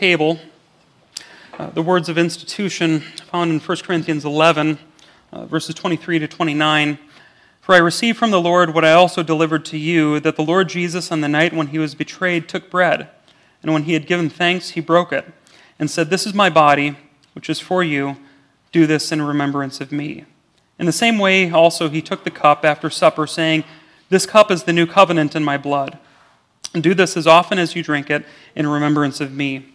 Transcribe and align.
table 0.00 0.38
uh, 1.58 1.68
the 1.68 1.82
words 1.82 2.08
of 2.08 2.16
institution 2.16 3.00
found 3.30 3.50
in 3.50 3.60
1 3.60 3.76
Corinthians 3.84 4.24
11, 4.24 4.78
uh, 5.30 5.44
verses 5.44 5.74
23 5.74 6.20
to 6.20 6.26
29. 6.26 6.98
For 7.60 7.74
I 7.74 7.78
received 7.78 8.16
from 8.16 8.30
the 8.30 8.40
Lord 8.40 8.72
what 8.72 8.82
I 8.82 8.92
also 8.92 9.22
delivered 9.22 9.66
to 9.66 9.76
you 9.76 10.18
that 10.20 10.36
the 10.36 10.42
Lord 10.42 10.70
Jesus, 10.70 11.12
on 11.12 11.20
the 11.20 11.28
night 11.28 11.52
when 11.52 11.66
he 11.66 11.78
was 11.78 11.94
betrayed, 11.94 12.48
took 12.48 12.70
bread, 12.70 13.10
and 13.62 13.74
when 13.74 13.82
he 13.82 13.92
had 13.92 14.06
given 14.06 14.30
thanks, 14.30 14.70
he 14.70 14.80
broke 14.80 15.12
it, 15.12 15.26
and 15.78 15.90
said, 15.90 16.08
This 16.08 16.26
is 16.26 16.32
my 16.32 16.48
body, 16.48 16.96
which 17.34 17.50
is 17.50 17.60
for 17.60 17.84
you. 17.84 18.16
Do 18.72 18.86
this 18.86 19.12
in 19.12 19.20
remembrance 19.20 19.82
of 19.82 19.92
me. 19.92 20.24
In 20.78 20.86
the 20.86 20.92
same 20.92 21.18
way, 21.18 21.50
also, 21.50 21.90
he 21.90 22.00
took 22.00 22.24
the 22.24 22.30
cup 22.30 22.64
after 22.64 22.88
supper, 22.88 23.26
saying, 23.26 23.64
This 24.08 24.24
cup 24.24 24.50
is 24.50 24.62
the 24.62 24.72
new 24.72 24.86
covenant 24.86 25.36
in 25.36 25.44
my 25.44 25.58
blood. 25.58 25.98
Do 26.72 26.94
this 26.94 27.18
as 27.18 27.26
often 27.26 27.58
as 27.58 27.76
you 27.76 27.82
drink 27.82 28.08
it 28.08 28.24
in 28.54 28.66
remembrance 28.66 29.20
of 29.20 29.34
me. 29.34 29.74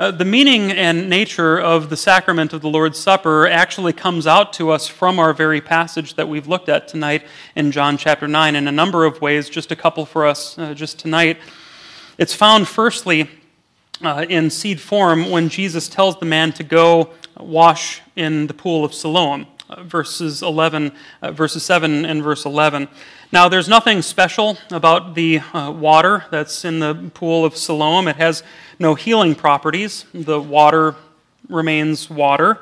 Uh, 0.00 0.10
the 0.10 0.24
meaning 0.24 0.72
and 0.72 1.10
nature 1.10 1.60
of 1.60 1.90
the 1.90 1.96
sacrament 1.96 2.54
of 2.54 2.62
the 2.62 2.70
Lord's 2.70 2.98
Supper 2.98 3.46
actually 3.46 3.92
comes 3.92 4.26
out 4.26 4.54
to 4.54 4.70
us 4.70 4.88
from 4.88 5.18
our 5.18 5.34
very 5.34 5.60
passage 5.60 6.14
that 6.14 6.26
we've 6.26 6.48
looked 6.48 6.70
at 6.70 6.88
tonight 6.88 7.26
in 7.54 7.70
John 7.70 7.98
chapter 7.98 8.26
9 8.26 8.56
in 8.56 8.66
a 8.66 8.72
number 8.72 9.04
of 9.04 9.20
ways, 9.20 9.50
just 9.50 9.70
a 9.70 9.76
couple 9.76 10.06
for 10.06 10.24
us 10.26 10.58
uh, 10.58 10.72
just 10.72 10.98
tonight. 10.98 11.36
It's 12.16 12.32
found, 12.32 12.66
firstly, 12.66 13.28
uh, 14.02 14.24
in 14.26 14.48
seed 14.48 14.80
form 14.80 15.28
when 15.28 15.50
Jesus 15.50 15.86
tells 15.86 16.18
the 16.18 16.24
man 16.24 16.52
to 16.52 16.64
go 16.64 17.10
wash 17.38 18.00
in 18.16 18.46
the 18.46 18.54
pool 18.54 18.86
of 18.86 18.94
Siloam, 18.94 19.46
verses 19.80 20.42
11, 20.42 20.92
uh, 21.22 21.32
verses 21.32 21.62
7 21.62 22.04
and 22.04 22.22
verse 22.22 22.44
11. 22.44 22.88
Now, 23.32 23.48
there's 23.48 23.68
nothing 23.68 24.02
special 24.02 24.58
about 24.70 25.14
the 25.14 25.38
uh, 25.38 25.70
water 25.70 26.24
that's 26.30 26.64
in 26.64 26.80
the 26.80 27.10
pool 27.14 27.44
of 27.44 27.56
Siloam. 27.56 28.08
It 28.08 28.16
has 28.16 28.42
no 28.78 28.94
healing 28.94 29.34
properties. 29.34 30.04
The 30.12 30.40
water 30.40 30.96
remains 31.48 32.10
water, 32.10 32.58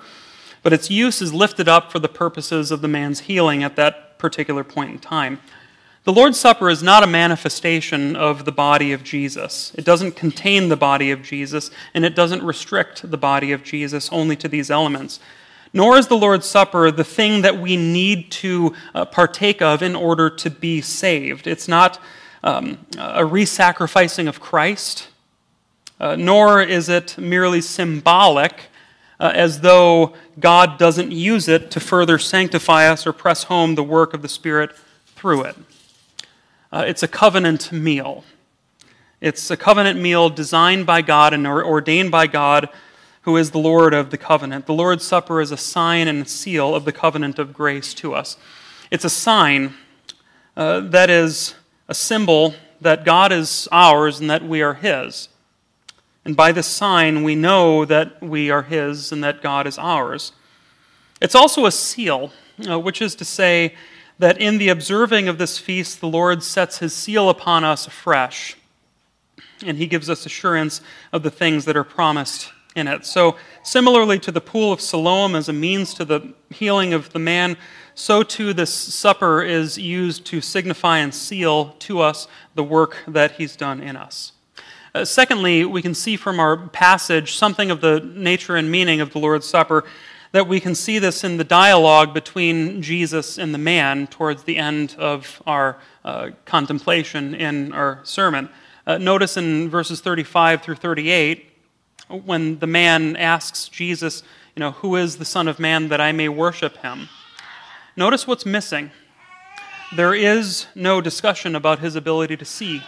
but 0.62 0.72
its 0.72 0.90
use 0.90 1.22
is 1.22 1.32
lifted 1.32 1.68
up 1.68 1.90
for 1.90 1.98
the 1.98 2.08
purposes 2.08 2.70
of 2.70 2.80
the 2.80 2.88
man's 2.88 3.20
healing 3.20 3.62
at 3.62 3.76
that 3.76 4.18
particular 4.18 4.64
point 4.64 4.90
in 4.90 4.98
time. 4.98 5.40
The 6.04 6.12
Lord's 6.12 6.40
Supper 6.40 6.70
is 6.70 6.82
not 6.82 7.02
a 7.02 7.06
manifestation 7.06 8.16
of 8.16 8.46
the 8.46 8.52
body 8.52 8.92
of 8.92 9.04
Jesus. 9.04 9.72
It 9.74 9.84
doesn't 9.84 10.12
contain 10.12 10.70
the 10.70 10.76
body 10.76 11.10
of 11.10 11.22
Jesus, 11.22 11.70
and 11.92 12.04
it 12.04 12.14
doesn't 12.14 12.42
restrict 12.42 13.10
the 13.10 13.18
body 13.18 13.52
of 13.52 13.62
Jesus 13.62 14.08
only 14.10 14.34
to 14.36 14.48
these 14.48 14.70
elements 14.70 15.20
nor 15.72 15.96
is 15.96 16.06
the 16.08 16.16
Lord's 16.16 16.46
Supper 16.46 16.90
the 16.90 17.04
thing 17.04 17.42
that 17.42 17.58
we 17.58 17.76
need 17.76 18.30
to 18.32 18.74
uh, 18.94 19.04
partake 19.04 19.60
of 19.62 19.82
in 19.82 19.94
order 19.94 20.30
to 20.30 20.50
be 20.50 20.80
saved. 20.80 21.46
It's 21.46 21.68
not 21.68 22.00
um, 22.42 22.86
a 22.98 23.24
re-sacrificing 23.24 24.28
of 24.28 24.40
Christ, 24.40 25.08
uh, 26.00 26.16
nor 26.16 26.62
is 26.62 26.88
it 26.88 27.18
merely 27.18 27.60
symbolic, 27.60 28.66
uh, 29.20 29.32
as 29.34 29.60
though 29.60 30.14
God 30.38 30.78
doesn't 30.78 31.10
use 31.10 31.48
it 31.48 31.70
to 31.72 31.80
further 31.80 32.18
sanctify 32.18 32.88
us 32.88 33.06
or 33.06 33.12
press 33.12 33.44
home 33.44 33.74
the 33.74 33.82
work 33.82 34.14
of 34.14 34.22
the 34.22 34.28
Spirit 34.28 34.76
through 35.06 35.42
it. 35.42 35.56
Uh, 36.70 36.84
it's 36.86 37.02
a 37.02 37.08
covenant 37.08 37.72
meal. 37.72 38.24
It's 39.20 39.50
a 39.50 39.56
covenant 39.56 40.00
meal 40.00 40.30
designed 40.30 40.86
by 40.86 41.02
God 41.02 41.34
and 41.34 41.46
ordained 41.46 42.12
by 42.12 42.28
God 42.28 42.68
who 43.28 43.36
is 43.36 43.50
the 43.50 43.58
Lord 43.58 43.92
of 43.92 44.08
the 44.08 44.16
covenant. 44.16 44.64
The 44.64 44.72
Lord's 44.72 45.04
Supper 45.04 45.42
is 45.42 45.52
a 45.52 45.56
sign 45.58 46.08
and 46.08 46.24
a 46.24 46.26
seal 46.26 46.74
of 46.74 46.86
the 46.86 46.92
covenant 46.92 47.38
of 47.38 47.52
grace 47.52 47.92
to 47.92 48.14
us. 48.14 48.38
It's 48.90 49.04
a 49.04 49.10
sign 49.10 49.74
uh, 50.56 50.80
that 50.80 51.10
is 51.10 51.54
a 51.88 51.94
symbol 51.94 52.54
that 52.80 53.04
God 53.04 53.30
is 53.30 53.68
ours 53.70 54.18
and 54.18 54.30
that 54.30 54.42
we 54.42 54.62
are 54.62 54.72
His. 54.72 55.28
And 56.24 56.34
by 56.38 56.52
this 56.52 56.66
sign, 56.66 57.22
we 57.22 57.34
know 57.34 57.84
that 57.84 58.22
we 58.22 58.48
are 58.48 58.62
His 58.62 59.12
and 59.12 59.22
that 59.22 59.42
God 59.42 59.66
is 59.66 59.76
ours. 59.76 60.32
It's 61.20 61.34
also 61.34 61.66
a 61.66 61.70
seal, 61.70 62.32
uh, 62.66 62.80
which 62.80 63.02
is 63.02 63.14
to 63.16 63.26
say 63.26 63.74
that 64.18 64.40
in 64.40 64.56
the 64.56 64.70
observing 64.70 65.28
of 65.28 65.36
this 65.36 65.58
feast, 65.58 66.00
the 66.00 66.08
Lord 66.08 66.42
sets 66.42 66.78
His 66.78 66.94
seal 66.94 67.28
upon 67.28 67.62
us 67.62 67.86
afresh, 67.86 68.56
and 69.62 69.76
He 69.76 69.86
gives 69.86 70.08
us 70.08 70.24
assurance 70.24 70.80
of 71.12 71.22
the 71.22 71.30
things 71.30 71.66
that 71.66 71.76
are 71.76 71.84
promised 71.84 72.52
in 72.78 72.88
it. 72.88 73.04
So, 73.04 73.36
similarly 73.62 74.18
to 74.20 74.32
the 74.32 74.40
pool 74.40 74.72
of 74.72 74.80
Siloam 74.80 75.34
as 75.34 75.48
a 75.48 75.52
means 75.52 75.92
to 75.94 76.04
the 76.04 76.32
healing 76.50 76.94
of 76.94 77.12
the 77.12 77.18
man, 77.18 77.56
so 77.94 78.22
too 78.22 78.54
this 78.54 78.72
supper 78.72 79.42
is 79.42 79.76
used 79.76 80.24
to 80.26 80.40
signify 80.40 80.98
and 80.98 81.12
seal 81.12 81.70
to 81.80 82.00
us 82.00 82.28
the 82.54 82.64
work 82.64 82.96
that 83.06 83.32
he's 83.32 83.56
done 83.56 83.82
in 83.82 83.96
us. 83.96 84.32
Uh, 84.94 85.04
secondly, 85.04 85.64
we 85.64 85.82
can 85.82 85.94
see 85.94 86.16
from 86.16 86.40
our 86.40 86.56
passage 86.68 87.36
something 87.36 87.70
of 87.70 87.80
the 87.80 88.00
nature 88.00 88.56
and 88.56 88.70
meaning 88.70 89.00
of 89.00 89.12
the 89.12 89.18
Lord's 89.18 89.46
Supper, 89.46 89.84
that 90.32 90.46
we 90.46 90.60
can 90.60 90.74
see 90.74 90.98
this 90.98 91.24
in 91.24 91.36
the 91.36 91.44
dialogue 91.44 92.12
between 92.12 92.82
Jesus 92.82 93.38
and 93.38 93.52
the 93.54 93.58
man 93.58 94.06
towards 94.06 94.44
the 94.44 94.56
end 94.58 94.94
of 94.98 95.42
our 95.46 95.78
uh, 96.04 96.30
contemplation 96.44 97.34
in 97.34 97.72
our 97.72 98.00
sermon. 98.04 98.48
Uh, 98.86 98.98
notice 98.98 99.36
in 99.36 99.68
verses 99.68 100.00
35 100.00 100.62
through 100.62 100.74
38 100.74 101.57
when 102.08 102.58
the 102.58 102.66
man 102.66 103.16
asks 103.16 103.68
Jesus, 103.68 104.22
you 104.56 104.60
know, 104.60 104.72
who 104.72 104.96
is 104.96 105.16
the 105.16 105.24
Son 105.24 105.48
of 105.48 105.58
Man 105.58 105.88
that 105.88 106.00
I 106.00 106.12
may 106.12 106.28
worship 106.28 106.78
him? 106.78 107.08
Notice 107.96 108.26
what's 108.26 108.46
missing. 108.46 108.90
There 109.94 110.14
is 110.14 110.66
no 110.74 111.00
discussion 111.00 111.54
about 111.54 111.78
his 111.78 111.96
ability 111.96 112.36
to 112.36 112.44
see 112.44 112.82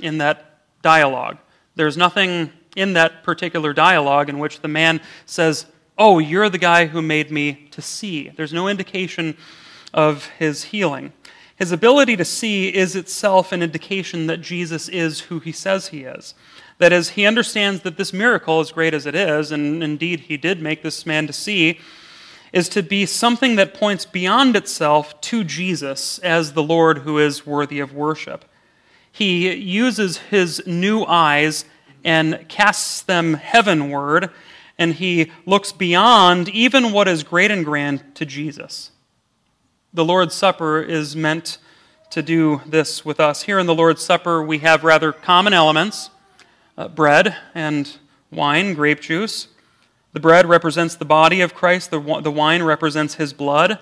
in 0.00 0.18
that 0.18 0.58
dialogue. 0.82 1.38
There's 1.74 1.96
nothing 1.96 2.50
in 2.76 2.94
that 2.94 3.22
particular 3.22 3.72
dialogue 3.72 4.28
in 4.28 4.38
which 4.38 4.60
the 4.60 4.68
man 4.68 5.00
says, 5.26 5.66
Oh, 5.96 6.18
you're 6.18 6.48
the 6.48 6.58
guy 6.58 6.86
who 6.86 7.00
made 7.00 7.30
me 7.30 7.68
to 7.70 7.80
see. 7.80 8.30
There's 8.30 8.52
no 8.52 8.66
indication 8.66 9.36
of 9.92 10.26
his 10.38 10.64
healing. 10.64 11.12
His 11.56 11.70
ability 11.70 12.16
to 12.16 12.24
see 12.24 12.74
is 12.74 12.96
itself 12.96 13.52
an 13.52 13.62
indication 13.62 14.26
that 14.26 14.40
Jesus 14.40 14.88
is 14.88 15.20
who 15.20 15.38
he 15.38 15.52
says 15.52 15.88
he 15.88 16.02
is. 16.02 16.34
That 16.78 16.92
is, 16.92 17.10
he 17.10 17.24
understands 17.26 17.82
that 17.82 17.96
this 17.96 18.12
miracle, 18.12 18.60
as 18.60 18.72
great 18.72 18.94
as 18.94 19.06
it 19.06 19.14
is, 19.14 19.52
and 19.52 19.82
indeed 19.82 20.20
he 20.20 20.36
did 20.36 20.60
make 20.60 20.82
this 20.82 21.06
man 21.06 21.26
to 21.26 21.32
see, 21.32 21.78
is 22.52 22.68
to 22.70 22.82
be 22.82 23.06
something 23.06 23.56
that 23.56 23.74
points 23.74 24.06
beyond 24.06 24.56
itself 24.56 25.20
to 25.22 25.44
Jesus 25.44 26.18
as 26.20 26.52
the 26.52 26.62
Lord 26.62 26.98
who 26.98 27.18
is 27.18 27.46
worthy 27.46 27.80
of 27.80 27.92
worship. 27.92 28.44
He 29.10 29.52
uses 29.54 30.18
his 30.18 30.62
new 30.66 31.04
eyes 31.04 31.64
and 32.04 32.44
casts 32.48 33.02
them 33.02 33.34
heavenward, 33.34 34.30
and 34.76 34.94
he 34.94 35.30
looks 35.46 35.72
beyond 35.72 36.48
even 36.48 36.92
what 36.92 37.08
is 37.08 37.22
great 37.22 37.50
and 37.50 37.64
grand 37.64 38.02
to 38.16 38.26
Jesus. 38.26 38.90
The 39.92 40.04
Lord's 40.04 40.34
Supper 40.34 40.80
is 40.80 41.14
meant 41.14 41.58
to 42.10 42.22
do 42.22 42.60
this 42.66 43.04
with 43.04 43.20
us. 43.20 43.42
Here 43.44 43.58
in 43.58 43.66
the 43.66 43.74
Lord's 43.74 44.04
Supper, 44.04 44.42
we 44.42 44.58
have 44.58 44.84
rather 44.84 45.12
common 45.12 45.54
elements 45.54 46.10
uh, 46.76 46.88
bread 46.88 47.36
and 47.54 47.98
wine, 48.30 48.74
grape 48.74 49.00
juice. 49.00 49.48
The 50.12 50.20
bread 50.20 50.46
represents 50.46 50.94
the 50.94 51.04
body 51.04 51.40
of 51.40 51.54
Christ, 51.54 51.90
the, 51.90 52.00
the 52.20 52.30
wine 52.30 52.62
represents 52.62 53.14
his 53.14 53.32
blood. 53.32 53.78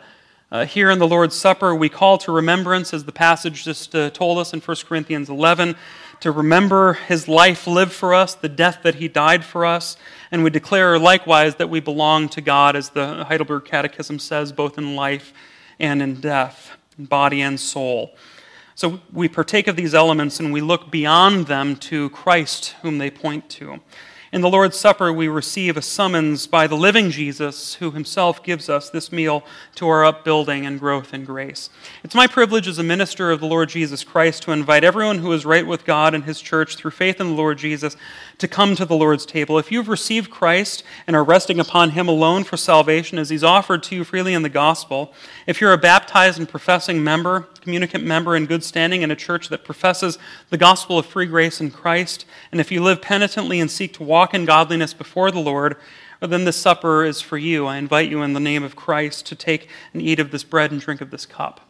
Uh, 0.50 0.66
here 0.66 0.90
in 0.90 0.98
the 0.98 1.08
Lord's 1.08 1.34
Supper, 1.34 1.74
we 1.74 1.88
call 1.88 2.18
to 2.18 2.32
remembrance, 2.32 2.92
as 2.92 3.04
the 3.04 3.12
passage 3.12 3.64
just 3.64 3.94
uh, 3.94 4.10
told 4.10 4.38
us 4.38 4.52
in 4.52 4.60
1 4.60 4.76
Corinthians 4.86 5.30
11, 5.30 5.74
to 6.20 6.30
remember 6.30 6.92
his 6.92 7.26
life 7.26 7.66
lived 7.66 7.92
for 7.92 8.14
us, 8.14 8.34
the 8.34 8.48
death 8.48 8.80
that 8.82 8.96
he 8.96 9.08
died 9.08 9.44
for 9.44 9.64
us, 9.64 9.96
and 10.30 10.44
we 10.44 10.50
declare 10.50 10.98
likewise 10.98 11.54
that 11.56 11.70
we 11.70 11.80
belong 11.80 12.28
to 12.28 12.40
God, 12.40 12.76
as 12.76 12.90
the 12.90 13.24
Heidelberg 13.24 13.64
Catechism 13.64 14.18
says, 14.18 14.52
both 14.52 14.76
in 14.76 14.94
life 14.94 15.32
and 15.80 16.02
in 16.02 16.20
death, 16.20 16.76
in 16.98 17.06
body 17.06 17.40
and 17.40 17.58
soul. 17.58 18.14
So 18.74 19.00
we 19.12 19.28
partake 19.28 19.68
of 19.68 19.76
these 19.76 19.94
elements 19.94 20.40
and 20.40 20.52
we 20.52 20.60
look 20.60 20.90
beyond 20.90 21.46
them 21.46 21.76
to 21.76 22.10
Christ, 22.10 22.74
whom 22.82 22.98
they 22.98 23.10
point 23.10 23.48
to. 23.50 23.80
In 24.32 24.40
the 24.40 24.48
Lord's 24.48 24.78
Supper, 24.78 25.12
we 25.12 25.28
receive 25.28 25.76
a 25.76 25.82
summons 25.82 26.46
by 26.46 26.66
the 26.66 26.74
living 26.74 27.10
Jesus, 27.10 27.74
who 27.74 27.90
himself 27.90 28.42
gives 28.42 28.70
us 28.70 28.88
this 28.88 29.12
meal 29.12 29.44
to 29.74 29.86
our 29.86 30.06
upbuilding 30.06 30.64
and 30.64 30.80
growth 30.80 31.12
in 31.12 31.26
grace. 31.26 31.68
It's 32.02 32.14
my 32.14 32.26
privilege 32.26 32.66
as 32.66 32.78
a 32.78 32.82
minister 32.82 33.30
of 33.30 33.40
the 33.40 33.46
Lord 33.46 33.68
Jesus 33.68 34.02
Christ 34.02 34.44
to 34.44 34.52
invite 34.52 34.84
everyone 34.84 35.18
who 35.18 35.32
is 35.32 35.44
right 35.44 35.66
with 35.66 35.84
God 35.84 36.14
and 36.14 36.24
his 36.24 36.40
church 36.40 36.76
through 36.76 36.92
faith 36.92 37.20
in 37.20 37.26
the 37.26 37.34
Lord 37.34 37.58
Jesus 37.58 37.94
to 38.38 38.48
come 38.48 38.74
to 38.76 38.86
the 38.86 38.96
Lord's 38.96 39.26
table. 39.26 39.58
If 39.58 39.70
you've 39.70 39.90
received 39.90 40.30
Christ 40.30 40.82
and 41.06 41.14
are 41.14 41.22
resting 41.22 41.60
upon 41.60 41.90
him 41.90 42.08
alone 42.08 42.44
for 42.44 42.56
salvation 42.56 43.18
as 43.18 43.28
he's 43.28 43.44
offered 43.44 43.82
to 43.82 43.96
you 43.96 44.02
freely 44.02 44.32
in 44.32 44.40
the 44.40 44.48
gospel, 44.48 45.12
if 45.46 45.60
you're 45.60 45.74
a 45.74 45.78
baptized 45.78 46.38
and 46.38 46.48
professing 46.48 47.04
member, 47.04 47.48
communicant 47.60 48.02
member 48.02 48.34
in 48.34 48.46
good 48.46 48.64
standing 48.64 49.02
in 49.02 49.10
a 49.10 49.16
church 49.16 49.50
that 49.50 49.62
professes 49.62 50.18
the 50.48 50.56
gospel 50.56 50.98
of 50.98 51.04
free 51.04 51.26
grace 51.26 51.60
in 51.60 51.70
Christ, 51.70 52.24
and 52.50 52.62
if 52.62 52.72
you 52.72 52.82
live 52.82 53.02
penitently 53.02 53.60
and 53.60 53.70
seek 53.70 53.92
to 53.92 54.02
walk 54.02 54.21
walk 54.22 54.34
in 54.34 54.44
godliness 54.44 54.94
before 54.94 55.32
the 55.32 55.40
Lord, 55.40 55.76
then 56.20 56.44
this 56.44 56.56
supper 56.56 57.04
is 57.04 57.20
for 57.20 57.36
you. 57.36 57.66
I 57.66 57.76
invite 57.76 58.08
you 58.08 58.22
in 58.22 58.34
the 58.34 58.38
name 58.38 58.62
of 58.62 58.76
Christ 58.76 59.26
to 59.26 59.34
take 59.34 59.68
and 59.92 60.00
eat 60.00 60.20
of 60.20 60.30
this 60.30 60.44
bread 60.44 60.70
and 60.70 60.80
drink 60.80 61.00
of 61.00 61.10
this 61.10 61.26
cup. 61.26 61.60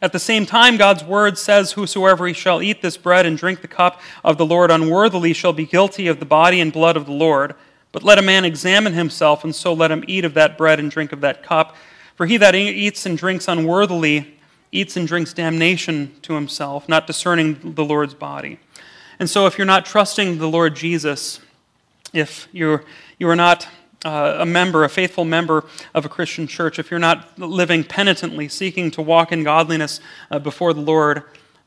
At 0.00 0.12
the 0.12 0.18
same 0.18 0.44
time, 0.44 0.76
God's 0.76 1.04
word 1.04 1.38
says, 1.38 1.70
Whosoever 1.70 2.26
he 2.26 2.32
shall 2.32 2.60
eat 2.60 2.82
this 2.82 2.96
bread 2.96 3.26
and 3.26 3.38
drink 3.38 3.62
the 3.62 3.68
cup 3.68 4.00
of 4.24 4.38
the 4.38 4.44
Lord 4.44 4.72
unworthily 4.72 5.32
shall 5.32 5.52
be 5.52 5.64
guilty 5.64 6.08
of 6.08 6.18
the 6.18 6.26
body 6.26 6.60
and 6.60 6.72
blood 6.72 6.96
of 6.96 7.06
the 7.06 7.12
Lord. 7.12 7.54
But 7.92 8.02
let 8.02 8.18
a 8.18 8.22
man 8.22 8.44
examine 8.44 8.94
himself, 8.94 9.44
and 9.44 9.54
so 9.54 9.72
let 9.72 9.92
him 9.92 10.04
eat 10.08 10.24
of 10.24 10.34
that 10.34 10.58
bread 10.58 10.80
and 10.80 10.90
drink 10.90 11.12
of 11.12 11.20
that 11.20 11.44
cup. 11.44 11.76
For 12.16 12.26
he 12.26 12.38
that 12.38 12.56
eats 12.56 13.06
and 13.06 13.16
drinks 13.16 13.46
unworthily 13.46 14.36
eats 14.72 14.96
and 14.96 15.06
drinks 15.06 15.32
damnation 15.32 16.12
to 16.22 16.34
himself, 16.34 16.88
not 16.88 17.06
discerning 17.06 17.74
the 17.76 17.84
Lord's 17.84 18.14
body. 18.14 18.58
And 19.20 19.30
so, 19.30 19.46
if 19.46 19.56
you're 19.56 19.64
not 19.64 19.86
trusting 19.86 20.38
the 20.38 20.48
Lord 20.48 20.74
Jesus, 20.74 21.38
if 22.12 22.48
you're, 22.52 22.84
you 23.18 23.28
are 23.28 23.36
not 23.36 23.68
uh, 24.04 24.38
a 24.40 24.46
member, 24.46 24.84
a 24.84 24.88
faithful 24.88 25.24
member 25.24 25.64
of 25.94 26.04
a 26.04 26.08
Christian 26.08 26.46
church, 26.46 26.78
if 26.78 26.90
you're 26.90 27.00
not 27.00 27.38
living 27.38 27.84
penitently, 27.84 28.48
seeking 28.48 28.90
to 28.92 29.02
walk 29.02 29.32
in 29.32 29.44
godliness 29.44 30.00
uh, 30.30 30.38
before 30.38 30.74
the 30.74 30.80
Lord, 30.80 31.22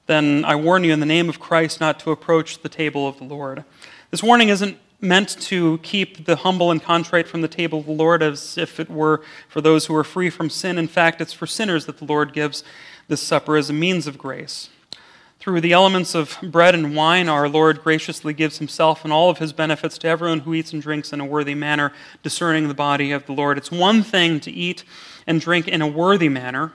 then 0.08 0.46
I 0.46 0.56
warn 0.56 0.84
you 0.84 0.94
in 0.94 1.00
the 1.00 1.06
name 1.06 1.30
of 1.30 1.40
Christ 1.40 1.80
not 1.80 2.00
to 2.02 2.12
approach 2.12 2.62
the 2.62 2.70
table 2.70 3.08
of 3.08 3.18
the 3.18 3.24
Lord. 3.24 3.64
This 4.12 4.22
warning 4.22 4.50
isn't 4.50 4.78
meant 5.02 5.30
to 5.42 5.78
keep 5.80 6.26
the 6.26 6.38
humble 6.38 6.72
and 6.72 6.82
contrite 6.82 7.28
from 7.28 7.42
the 7.42 7.48
table 7.48 7.80
of 7.80 7.86
the 7.86 7.92
Lord 7.92 8.24
as 8.24 8.58
if 8.58 8.80
it 8.80 8.90
were 8.90 9.22
for 9.48 9.62
those 9.62 9.86
who 9.86 9.96
are 9.96 10.04
free 10.04 10.30
from 10.30 10.50
sin. 10.50 10.78
In 10.78 10.88
fact, 10.88 11.22
it's 11.22 11.34
for 11.34 11.48
sinners 11.48 11.86
that 11.86 11.98
the 11.98 12.06
Lord 12.06 12.34
gives 12.34 12.64
this 13.08 13.22
supper 13.22 13.58
as 13.58 13.70
a 13.70 13.74
means 13.74 14.08
of 14.08 14.18
grace. 14.18 14.70
Through 15.40 15.62
the 15.62 15.74
elements 15.74 16.16
of 16.16 16.38
bread 16.42 16.74
and 16.74 16.96
wine, 16.96 17.30
our 17.30 17.48
Lord 17.48 17.84
graciously 17.84 18.34
gives 18.34 18.58
himself 18.58 19.04
and 19.04 19.14
all 19.14 19.30
of 19.30 19.38
his 19.38 19.54
benefits 19.54 19.98
to 20.00 20.08
everyone 20.08 20.40
who 20.40 20.54
eats 20.54 20.74
and 20.74 20.82
drinks 20.82 21.14
in 21.14 21.20
a 21.20 21.26
worthy 21.26 21.54
manner, 21.54 21.92
discerning 22.24 22.68
the 22.68 22.74
body 22.74 23.12
of 23.12 23.26
the 23.26 23.34
Lord. 23.34 23.58
It's 23.58 23.70
one 23.70 24.02
thing 24.02 24.40
to 24.40 24.52
eat 24.52 24.84
and 25.28 25.40
drink 25.40 25.68
in 25.68 25.82
a 25.82 25.88
worthy 25.88 26.30
manner. 26.30 26.74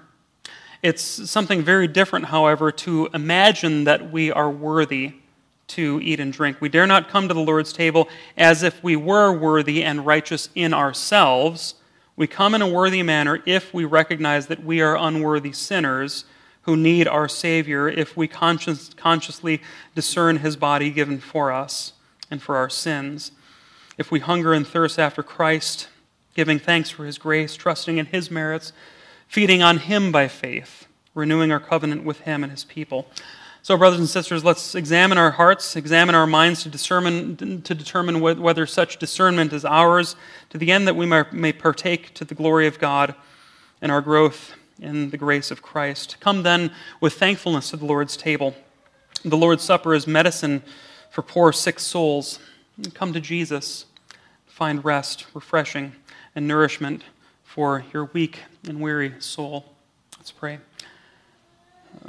It's 0.82 1.02
something 1.02 1.62
very 1.62 1.88
different, 1.88 2.26
however, 2.26 2.70
to 2.72 3.08
imagine 3.12 3.84
that 3.84 4.12
we 4.12 4.30
are 4.30 4.50
worthy 4.50 5.14
to 5.68 6.00
eat 6.02 6.20
and 6.20 6.32
drink. 6.32 6.60
We 6.60 6.68
dare 6.68 6.86
not 6.86 7.08
come 7.08 7.28
to 7.28 7.34
the 7.34 7.40
Lord's 7.40 7.72
table 7.72 8.08
as 8.36 8.62
if 8.62 8.82
we 8.82 8.94
were 8.96 9.32
worthy 9.32 9.82
and 9.82 10.06
righteous 10.06 10.48
in 10.54 10.74
ourselves. 10.74 11.74
We 12.16 12.26
come 12.26 12.54
in 12.54 12.62
a 12.62 12.68
worthy 12.68 13.02
manner 13.02 13.42
if 13.46 13.72
we 13.72 13.84
recognize 13.84 14.46
that 14.48 14.64
we 14.64 14.80
are 14.80 14.96
unworthy 14.96 15.52
sinners 15.52 16.24
who 16.62 16.76
need 16.76 17.08
our 17.08 17.28
Savior 17.28 17.88
if 17.88 18.16
we 18.16 18.28
conscious, 18.28 18.90
consciously 18.94 19.62
discern 19.94 20.38
His 20.38 20.56
body 20.56 20.90
given 20.90 21.18
for 21.18 21.52
us 21.52 21.92
and 22.30 22.42
for 22.42 22.56
our 22.56 22.70
sins. 22.70 23.32
If 23.98 24.10
we 24.10 24.20
hunger 24.20 24.52
and 24.52 24.66
thirst 24.66 24.98
after 24.98 25.22
Christ, 25.22 25.88
giving 26.34 26.58
thanks 26.58 26.90
for 26.90 27.04
His 27.04 27.18
grace, 27.18 27.56
trusting 27.56 27.98
in 27.98 28.06
His 28.06 28.30
merits, 28.30 28.72
feeding 29.26 29.62
on 29.62 29.78
Him 29.78 30.12
by 30.12 30.28
faith, 30.28 30.86
renewing 31.14 31.50
our 31.50 31.60
covenant 31.60 32.04
with 32.04 32.20
Him 32.20 32.42
and 32.42 32.50
His 32.50 32.64
people. 32.64 33.06
So, 33.62 33.76
brothers 33.76 34.00
and 34.00 34.08
sisters, 34.08 34.42
let's 34.42 34.74
examine 34.74 35.18
our 35.18 35.32
hearts, 35.32 35.76
examine 35.76 36.14
our 36.14 36.26
minds 36.26 36.62
to 36.62 36.70
determine, 36.70 37.36
to 37.62 37.74
determine 37.74 38.20
whether 38.20 38.64
such 38.64 38.98
discernment 38.98 39.52
is 39.52 39.66
ours, 39.66 40.16
to 40.48 40.56
the 40.56 40.72
end 40.72 40.88
that 40.88 40.96
we 40.96 41.04
may 41.04 41.52
partake 41.52 42.14
to 42.14 42.24
the 42.24 42.34
glory 42.34 42.66
of 42.66 42.78
God 42.78 43.14
and 43.82 43.92
our 43.92 44.00
growth 44.00 44.54
in 44.80 45.10
the 45.10 45.16
grace 45.16 45.50
of 45.50 45.62
Christ. 45.62 46.16
Come 46.20 46.42
then 46.42 46.72
with 47.00 47.14
thankfulness 47.14 47.70
to 47.70 47.76
the 47.76 47.84
Lord's 47.84 48.16
table. 48.16 48.54
The 49.24 49.36
Lord's 49.36 49.62
Supper 49.62 49.94
is 49.94 50.06
medicine 50.06 50.62
for 51.10 51.22
poor, 51.22 51.52
sick 51.52 51.78
souls. 51.78 52.38
Come 52.94 53.12
to 53.12 53.20
Jesus. 53.20 53.86
Find 54.46 54.84
rest, 54.84 55.26
refreshing, 55.34 55.92
and 56.34 56.48
nourishment 56.48 57.04
for 57.44 57.84
your 57.92 58.06
weak 58.12 58.40
and 58.66 58.80
weary 58.80 59.14
soul. 59.18 59.66
Let's 60.18 60.32
pray. 60.32 60.58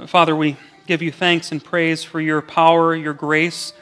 Father, 0.06 0.36
we 0.36 0.58
give 0.88 1.02
you 1.02 1.12
thanks 1.12 1.52
and 1.52 1.64
praise 1.64 2.04
for 2.04 2.22
your 2.22 2.42
power, 2.42 2.96
your 2.96 3.14
grace 3.14 3.70